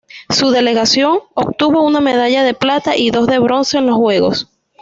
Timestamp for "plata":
2.55-2.97